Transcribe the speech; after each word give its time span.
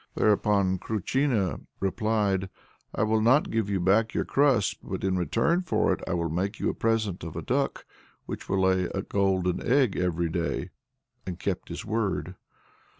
Thereupon 0.15 0.79
Kruchìna 0.79 1.61
replied, 1.79 2.49
"I 2.95 3.03
will 3.03 3.21
not 3.21 3.51
give 3.51 3.69
you 3.69 3.79
back 3.79 4.15
your 4.15 4.25
crust, 4.25 4.79
but 4.81 5.03
in 5.03 5.15
return 5.15 5.61
for 5.61 5.93
it 5.93 6.01
I 6.07 6.15
will 6.15 6.29
make 6.31 6.59
you 6.59 6.69
a 6.69 6.73
present 6.73 7.23
of 7.23 7.35
a 7.35 7.43
duck 7.43 7.85
which 8.25 8.49
will 8.49 8.61
lay 8.61 8.85
a 8.85 9.03
golden 9.03 9.61
egg 9.61 9.95
every 9.95 10.29
day," 10.29 10.71
and 11.27 11.37
kept 11.37 11.69
his 11.69 11.85
word. 11.85 12.33